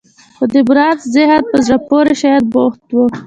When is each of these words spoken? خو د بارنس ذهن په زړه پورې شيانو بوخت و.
خو 0.35 0.43
د 0.53 0.55
بارنس 0.67 1.01
ذهن 1.15 1.41
په 1.51 1.57
زړه 1.65 1.77
پورې 1.89 2.13
شيانو 2.21 2.49
بوخت 2.53 2.81
و. 2.93 2.97